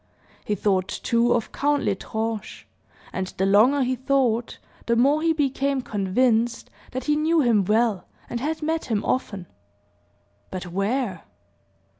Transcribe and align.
He 0.43 0.55
thought, 0.55 0.87
too, 0.87 1.31
of 1.31 1.51
Count 1.51 1.83
L'Estrange; 1.83 2.67
and 3.13 3.27
the 3.37 3.45
longer 3.45 3.83
he 3.83 3.95
thought, 3.95 4.57
the 4.87 4.95
more 4.95 5.21
he 5.21 5.31
became 5.31 5.81
convinced 5.83 6.71
that 6.91 7.03
he 7.03 7.15
knew 7.15 7.41
him 7.41 7.63
well, 7.65 8.07
and 8.27 8.39
had 8.39 8.63
met 8.63 8.85
him 8.85 9.05
often. 9.05 9.45
But 10.49 10.65
where? 10.71 11.21